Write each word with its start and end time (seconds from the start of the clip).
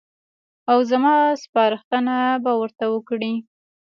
او 0.71 0.77
زما 0.91 1.15
سپارښتنه 1.43 2.15
به 2.43 2.51
ورته 2.61 2.85
وکړي. 2.93 3.33